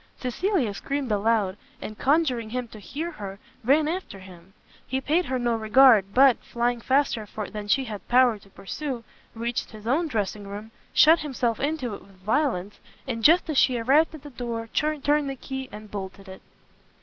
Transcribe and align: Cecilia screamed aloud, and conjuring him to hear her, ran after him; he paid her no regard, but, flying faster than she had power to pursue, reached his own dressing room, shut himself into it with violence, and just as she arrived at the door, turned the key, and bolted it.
Cecilia 0.17 0.73
screamed 0.73 1.11
aloud, 1.11 1.57
and 1.79 1.95
conjuring 1.95 2.49
him 2.49 2.67
to 2.69 2.79
hear 2.79 3.11
her, 3.11 3.37
ran 3.63 3.87
after 3.87 4.17
him; 4.17 4.53
he 4.87 4.99
paid 4.99 5.25
her 5.25 5.37
no 5.37 5.53
regard, 5.55 6.11
but, 6.15 6.43
flying 6.43 6.81
faster 6.81 7.27
than 7.51 7.67
she 7.67 7.83
had 7.83 8.07
power 8.07 8.39
to 8.39 8.49
pursue, 8.49 9.03
reached 9.35 9.69
his 9.69 9.85
own 9.85 10.07
dressing 10.07 10.47
room, 10.47 10.71
shut 10.91 11.19
himself 11.19 11.59
into 11.59 11.93
it 11.93 12.01
with 12.01 12.15
violence, 12.15 12.79
and 13.07 13.23
just 13.23 13.47
as 13.47 13.59
she 13.59 13.77
arrived 13.77 14.15
at 14.15 14.23
the 14.23 14.31
door, 14.31 14.65
turned 14.73 15.03
the 15.29 15.35
key, 15.35 15.69
and 15.71 15.91
bolted 15.91 16.27
it. 16.27 16.41